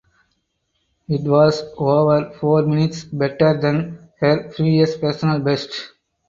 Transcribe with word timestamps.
It 1.07 1.21
was 1.29 1.61
over 1.77 2.31
four 2.39 2.63
minutes 2.63 3.03
better 3.03 3.55
than 3.55 3.99
her 4.19 4.51
previous 4.51 4.97
personal 4.97 5.39
best. 5.41 5.91